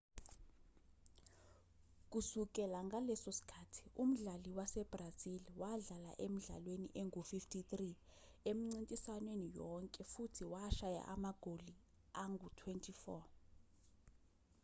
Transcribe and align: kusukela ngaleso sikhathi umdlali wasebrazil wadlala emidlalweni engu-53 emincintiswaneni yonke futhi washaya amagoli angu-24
kusukela 2.11 2.79
ngaleso 2.87 3.31
sikhathi 3.39 3.83
umdlali 4.01 4.49
wasebrazil 4.57 5.43
wadlala 5.61 6.11
emidlalweni 6.25 6.87
engu-53 7.01 7.71
emincintiswaneni 8.49 9.47
yonke 9.57 10.01
futhi 10.11 10.43
washaya 10.53 11.03
amagoli 11.15 11.71
angu-24 12.23 12.99